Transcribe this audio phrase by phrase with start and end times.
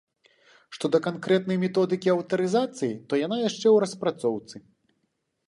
[0.77, 4.55] Што да канкрэтнай методыкі аўтарызацыі, то яна яшчэ ў распрацоўцы.